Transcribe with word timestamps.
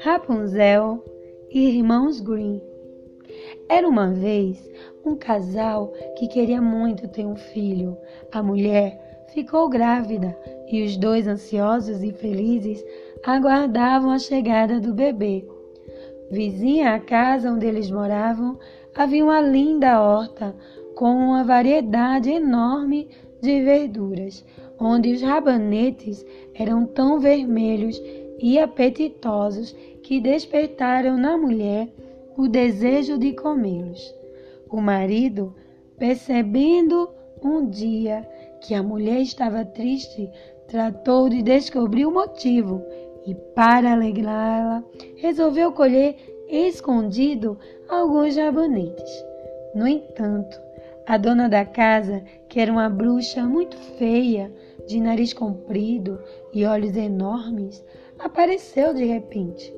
Rapunzel 0.00 1.04
e 1.50 1.76
Irmãos 1.76 2.20
Green. 2.20 2.62
Era 3.68 3.88
uma 3.88 4.12
vez 4.12 4.70
um 5.04 5.16
casal 5.16 5.92
que 6.16 6.28
queria 6.28 6.62
muito 6.62 7.08
ter 7.08 7.26
um 7.26 7.36
filho. 7.36 7.96
A 8.32 8.42
mulher 8.42 9.24
ficou 9.34 9.68
grávida 9.68 10.38
e 10.70 10.84
os 10.84 10.96
dois, 10.96 11.26
ansiosos 11.26 12.02
e 12.02 12.12
felizes, 12.12 12.84
aguardavam 13.24 14.10
a 14.10 14.18
chegada 14.18 14.80
do 14.80 14.94
bebê. 14.94 15.44
Vizinha 16.30 16.94
à 16.94 17.00
casa 17.00 17.50
onde 17.50 17.66
eles 17.66 17.90
moravam 17.90 18.58
havia 18.94 19.24
uma 19.24 19.40
linda 19.40 20.00
horta 20.02 20.54
com 20.94 21.10
uma 21.10 21.44
variedade 21.44 22.30
enorme 22.30 23.08
de 23.40 23.62
verduras, 23.62 24.44
onde 24.78 25.12
os 25.12 25.22
rabanetes 25.22 26.24
eram 26.54 26.86
tão 26.86 27.18
vermelhos 27.18 28.00
e 28.38 28.58
apetitosos 28.58 29.74
que 30.02 30.20
despertaram 30.20 31.16
na 31.16 31.36
mulher 31.36 31.88
o 32.36 32.46
desejo 32.48 33.18
de 33.18 33.32
comê-los. 33.32 34.14
O 34.70 34.80
marido, 34.80 35.54
percebendo 35.98 37.08
um 37.42 37.68
dia 37.68 38.28
que 38.60 38.74
a 38.74 38.82
mulher 38.82 39.20
estava 39.20 39.64
triste, 39.64 40.30
tratou 40.68 41.28
de 41.28 41.42
descobrir 41.42 42.04
o 42.06 42.10
motivo 42.10 42.82
e, 43.26 43.34
para 43.54 43.92
alegrá-la, 43.92 44.84
resolveu 45.16 45.72
colher 45.72 46.16
escondido 46.48 47.58
alguns 47.88 48.36
rabanetes. 48.36 49.24
No 49.74 49.86
entanto, 49.86 50.60
a 51.06 51.16
dona 51.16 51.48
da 51.48 51.64
casa, 51.64 52.24
que 52.48 52.58
era 52.58 52.72
uma 52.72 52.88
bruxa 52.88 53.44
muito 53.44 53.76
feia, 53.76 54.52
de 54.86 55.00
nariz 55.00 55.32
comprido 55.32 56.18
e 56.52 56.64
olhos 56.64 56.96
enormes, 56.96 57.84
apareceu 58.18 58.92
de 58.92 59.04
repente. 59.04 59.72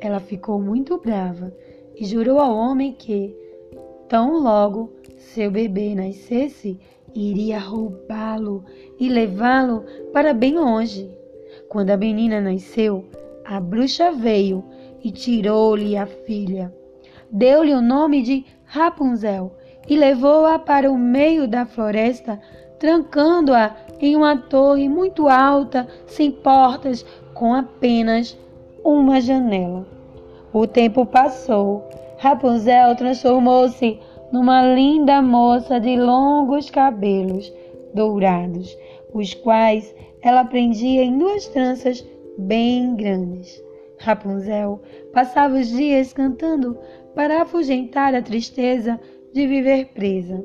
Ela 0.00 0.20
ficou 0.20 0.60
muito 0.60 0.98
brava 0.98 1.52
e 1.94 2.04
jurou 2.04 2.38
ao 2.38 2.54
homem 2.56 2.92
que, 2.92 3.34
tão 4.08 4.40
logo 4.40 4.92
seu 5.16 5.50
bebê 5.50 5.94
nascesse, 5.94 6.78
iria 7.14 7.58
roubá-lo 7.58 8.64
e 8.98 9.08
levá-lo 9.08 9.84
para 10.12 10.32
bem 10.32 10.56
longe. 10.56 11.10
Quando 11.68 11.90
a 11.90 11.96
menina 11.96 12.40
nasceu, 12.40 13.04
a 13.44 13.60
bruxa 13.60 14.12
veio 14.12 14.64
e 15.02 15.10
tirou-lhe 15.10 15.96
a 15.96 16.06
filha. 16.06 16.74
Deu-lhe 17.30 17.74
o 17.74 17.80
nome 17.80 18.22
de 18.22 18.44
Rapunzel 18.64 19.52
e 19.88 19.96
levou-a 19.96 20.58
para 20.58 20.90
o 20.90 20.98
meio 20.98 21.48
da 21.48 21.64
floresta, 21.64 22.38
trancando-a 22.78 23.74
em 24.00 24.14
uma 24.14 24.36
torre 24.36 24.88
muito 24.88 25.28
alta, 25.28 25.88
sem 26.06 26.30
portas, 26.30 27.04
com 27.34 27.54
apenas 27.54 28.38
uma 28.84 29.20
janela. 29.20 29.86
O 30.52 30.66
tempo 30.66 31.06
passou. 31.06 31.88
Rapunzel 32.18 32.96
transformou-se 32.96 33.98
numa 34.32 34.62
linda 34.74 35.22
moça 35.22 35.80
de 35.80 35.96
longos 35.96 36.68
cabelos 36.68 37.52
dourados, 37.94 38.76
os 39.14 39.34
quais 39.34 39.94
ela 40.20 40.44
prendia 40.44 41.02
em 41.02 41.16
duas 41.16 41.46
tranças 41.46 42.04
bem 42.36 42.94
grandes. 42.94 43.62
Rapunzel 43.98 44.80
passava 45.12 45.56
os 45.56 45.68
dias 45.68 46.12
cantando 46.12 46.78
para 47.14 47.42
afugentar 47.42 48.14
a 48.14 48.22
tristeza 48.22 49.00
de 49.32 49.46
viver 49.46 49.86
presa. 49.94 50.44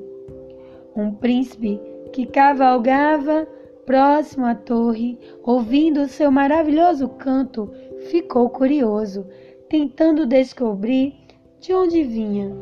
Um 0.96 1.12
príncipe 1.12 1.80
que 2.12 2.26
cavalgava 2.26 3.48
próximo 3.86 4.46
à 4.46 4.56
torre, 4.56 5.18
ouvindo 5.44 6.08
seu 6.08 6.32
maravilhoso 6.32 7.10
canto, 7.10 7.70
ficou 8.10 8.50
curioso, 8.50 9.26
tentando 9.70 10.26
descobrir 10.26 11.14
de 11.60 11.74
onde 11.74 12.04
vinha. 12.04 12.56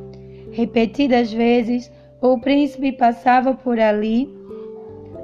Repetidas 0.51 1.31
vezes, 1.31 1.91
o 2.21 2.39
príncipe 2.39 2.91
passava 2.91 3.53
por 3.53 3.79
ali, 3.79 4.29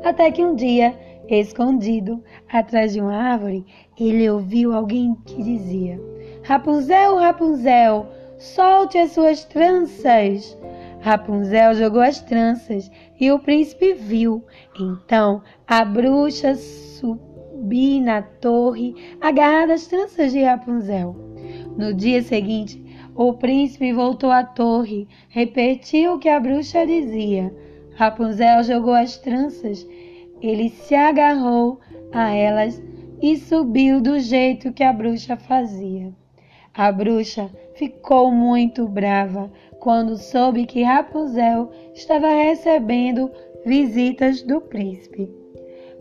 até 0.03 0.31
que 0.31 0.43
um 0.43 0.55
dia, 0.55 0.95
escondido 1.29 2.23
atrás 2.51 2.93
de 2.93 3.01
uma 3.01 3.15
árvore, 3.15 3.65
ele 3.99 4.29
ouviu 4.29 4.73
alguém 4.73 5.15
que 5.25 5.43
dizia: 5.43 5.99
Rapunzel, 6.43 7.17
Rapunzel, 7.17 8.07
solte 8.37 8.97
as 8.97 9.11
suas 9.11 9.43
tranças. 9.45 10.57
Rapunzel 10.99 11.73
jogou 11.75 12.01
as 12.01 12.19
tranças 12.19 12.91
e 13.19 13.31
o 13.31 13.39
príncipe 13.39 13.93
viu. 13.93 14.43
Então 14.79 15.41
a 15.67 15.85
bruxa 15.85 16.55
subiu 16.55 18.01
na 18.01 18.21
torre, 18.21 18.95
agarrada 19.21 19.73
às 19.73 19.87
tranças 19.87 20.31
de 20.31 20.43
Rapunzel. 20.43 21.15
No 21.77 21.93
dia 21.93 22.21
seguinte, 22.21 22.83
o 23.15 23.33
príncipe 23.33 23.93
voltou 23.93 24.31
à 24.31 24.43
torre, 24.43 25.07
repetiu 25.29 26.13
o 26.13 26.19
que 26.19 26.29
a 26.29 26.39
bruxa 26.39 26.85
dizia. 26.85 27.53
Rapunzel 27.95 28.63
jogou 28.63 28.93
as 28.93 29.17
tranças, 29.17 29.87
ele 30.41 30.69
se 30.69 30.93
agarrou 30.93 31.79
a 32.11 32.31
elas 32.31 32.81
e 33.21 33.35
subiu 33.37 33.99
do 33.99 34.19
jeito 34.19 34.71
que 34.71 34.83
a 34.83 34.93
bruxa 34.93 35.35
fazia. 35.35 36.13
A 36.77 36.91
bruxa 36.91 37.49
ficou 37.73 38.31
muito 38.31 38.87
brava 38.87 39.51
quando 39.79 40.15
soube 40.15 40.67
que 40.67 40.83
Rapunzel 40.83 41.71
estava 41.95 42.27
recebendo 42.27 43.31
visitas 43.65 44.43
do 44.43 44.61
príncipe. 44.61 45.27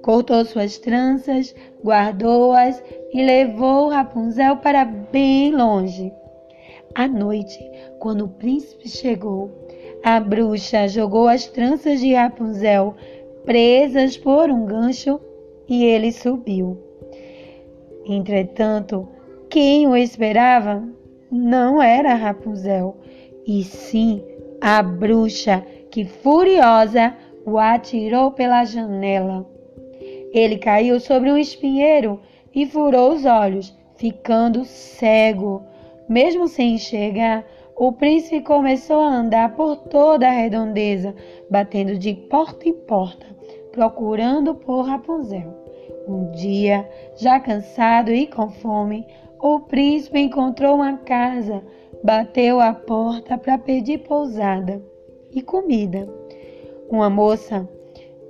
Cortou 0.02 0.44
suas 0.44 0.76
tranças, 0.76 1.54
guardou-as 1.82 2.84
e 3.10 3.24
levou 3.24 3.88
Rapunzel 3.88 4.58
para 4.58 4.84
bem 4.84 5.50
longe. 5.50 6.12
À 6.94 7.08
noite, 7.08 7.58
quando 7.98 8.26
o 8.26 8.28
príncipe 8.28 8.86
chegou, 8.86 9.50
a 10.04 10.20
bruxa 10.20 10.86
jogou 10.88 11.26
as 11.26 11.46
tranças 11.46 12.00
de 12.00 12.12
Rapunzel 12.12 12.94
presas 13.46 14.18
por 14.18 14.50
um 14.50 14.66
gancho 14.66 15.18
e 15.66 15.86
ele 15.86 16.12
subiu. 16.12 16.76
Entretanto, 18.04 19.15
quem 19.56 19.86
o 19.86 19.96
esperava 19.96 20.86
não 21.32 21.82
era 21.82 22.12
Rapunzel, 22.12 22.94
e 23.46 23.64
sim 23.64 24.22
a 24.60 24.82
bruxa 24.82 25.64
que, 25.90 26.04
furiosa, 26.04 27.16
o 27.42 27.56
atirou 27.56 28.32
pela 28.32 28.66
janela. 28.66 29.48
Ele 30.30 30.58
caiu 30.58 31.00
sobre 31.00 31.32
um 31.32 31.38
espinheiro 31.38 32.20
e 32.54 32.66
furou 32.66 33.14
os 33.14 33.24
olhos, 33.24 33.74
ficando 33.96 34.62
cego. 34.66 35.64
Mesmo 36.06 36.48
sem 36.48 36.74
enxergar, 36.74 37.42
o 37.74 37.92
príncipe 37.92 38.42
começou 38.42 39.00
a 39.00 39.08
andar 39.08 39.56
por 39.56 39.76
toda 39.76 40.28
a 40.28 40.32
redondeza, 40.32 41.14
batendo 41.50 41.96
de 41.96 42.12
porta 42.12 42.68
em 42.68 42.74
porta, 42.74 43.24
procurando 43.72 44.54
por 44.54 44.82
Rapunzel. 44.82 45.64
Um 46.06 46.30
dia, 46.32 46.86
já 47.16 47.40
cansado 47.40 48.12
e 48.12 48.26
com 48.26 48.50
fome, 48.50 49.06
o 49.40 49.60
príncipe 49.60 50.18
encontrou 50.18 50.76
uma 50.76 50.96
casa, 50.98 51.62
bateu 52.02 52.60
à 52.60 52.72
porta 52.72 53.36
para 53.36 53.58
pedir 53.58 53.98
pousada 53.98 54.82
e 55.32 55.42
comida. 55.42 56.08
Uma 56.90 57.10
moça 57.10 57.68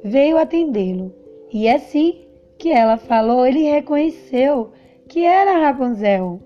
veio 0.03 0.39
atendê-lo 0.39 1.13
e 1.53 1.69
assim 1.69 2.27
que 2.59 2.71
ela 2.71 2.97
falou, 2.97 3.47
ele 3.47 3.63
reconheceu 3.63 4.73
que 5.09 5.25
era 5.25 5.59
Rapunzel. 5.61 6.41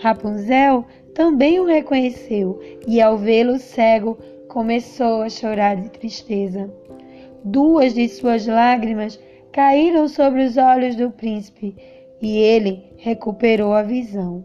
Rapunzel 0.00 0.84
também 1.14 1.58
o 1.58 1.64
reconheceu 1.64 2.60
e, 2.86 3.00
ao 3.00 3.16
vê-lo 3.16 3.58
cego, 3.58 4.18
começou 4.48 5.22
a 5.22 5.28
chorar 5.28 5.76
de 5.76 5.88
tristeza. 5.90 6.72
Duas 7.44 7.94
de 7.94 8.08
suas 8.08 8.46
lágrimas 8.46 9.18
caíram 9.52 10.08
sobre 10.08 10.44
os 10.44 10.56
olhos 10.56 10.96
do 10.96 11.10
príncipe 11.10 11.76
e 12.24 12.38
ele 12.38 12.82
recuperou 12.96 13.74
a 13.74 13.82
visão. 13.82 14.42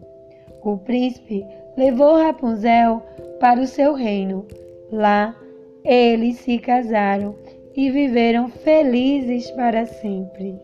O 0.62 0.76
príncipe 0.76 1.44
levou 1.76 2.22
Rapunzel 2.22 3.02
para 3.40 3.60
o 3.60 3.66
seu 3.66 3.94
reino. 3.94 4.46
Lá 4.92 5.34
eles 5.82 6.36
se 6.36 6.58
casaram 6.58 7.34
e 7.74 7.90
viveram 7.90 8.48
felizes 8.48 9.50
para 9.52 9.86
sempre. 9.86 10.60